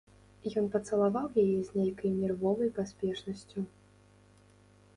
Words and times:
Ён 0.59 0.65
пацалаваў 0.75 1.27
яе 1.43 1.59
з 1.67 1.75
нейкай 1.81 2.11
нервовай 2.21 2.71
паспешнасцю. 2.79 3.67